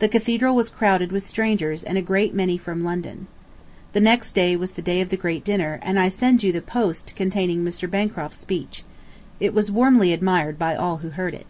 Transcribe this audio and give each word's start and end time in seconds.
The 0.00 0.08
Cathedral 0.08 0.56
was 0.56 0.68
crowded 0.68 1.12
with 1.12 1.22
strangers 1.24 1.84
and 1.84 1.96
a 1.96 2.02
great 2.02 2.34
many 2.34 2.58
from 2.58 2.82
London. 2.82 3.28
The 3.92 4.00
next 4.00 4.32
day 4.34 4.56
was 4.56 4.72
the 4.72 4.82
day 4.82 5.00
of 5.00 5.10
the 5.10 5.16
great 5.16 5.44
dinner, 5.44 5.78
and 5.80 5.96
I 5.96 6.08
send 6.08 6.42
you 6.42 6.50
the 6.50 6.60
Post 6.60 7.12
containing 7.14 7.64
Mr. 7.64 7.88
Bancroft's 7.88 8.38
speech. 8.38 8.82
It 9.38 9.54
was 9.54 9.70
warmly 9.70 10.12
admired 10.12 10.58
by 10.58 10.74
all 10.74 10.96
who 10.96 11.10
heard 11.10 11.34
it. 11.34 11.46